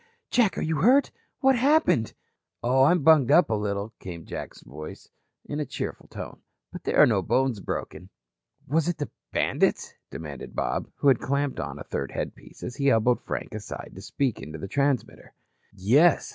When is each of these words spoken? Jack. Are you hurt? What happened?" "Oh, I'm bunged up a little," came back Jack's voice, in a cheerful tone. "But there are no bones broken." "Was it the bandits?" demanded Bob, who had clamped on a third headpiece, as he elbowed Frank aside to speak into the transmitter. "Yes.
Jack. 0.31 0.57
Are 0.57 0.63
you 0.63 0.77
hurt? 0.77 1.11
What 1.41 1.55
happened?" 1.55 2.15
"Oh, 2.63 2.85
I'm 2.85 3.03
bunged 3.03 3.29
up 3.31 3.51
a 3.51 3.53
little," 3.53 3.93
came 3.99 4.21
back 4.23 4.29
Jack's 4.29 4.61
voice, 4.61 5.07
in 5.45 5.59
a 5.59 5.63
cheerful 5.67 6.07
tone. 6.07 6.41
"But 6.71 6.83
there 6.85 6.97
are 7.03 7.05
no 7.05 7.21
bones 7.21 7.59
broken." 7.59 8.09
"Was 8.65 8.89
it 8.89 8.97
the 8.97 9.11
bandits?" 9.31 9.93
demanded 10.09 10.55
Bob, 10.55 10.89
who 10.95 11.07
had 11.07 11.19
clamped 11.19 11.59
on 11.59 11.77
a 11.77 11.83
third 11.83 12.09
headpiece, 12.09 12.63
as 12.63 12.77
he 12.77 12.89
elbowed 12.89 13.21
Frank 13.21 13.53
aside 13.53 13.91
to 13.93 14.01
speak 14.01 14.41
into 14.41 14.57
the 14.57 14.67
transmitter. 14.67 15.35
"Yes. 15.71 16.27